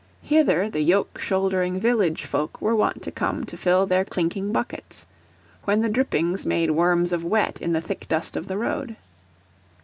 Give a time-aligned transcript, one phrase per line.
[0.23, 5.05] Hither the yoke shouldering village folk were wont to come to fill their clinking buckets;
[5.65, 8.95] when the drippings made worms of wet in the thick dust of the road.